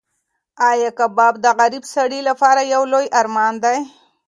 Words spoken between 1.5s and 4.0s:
غریب سړي لپاره یو لوی ارمان دی؟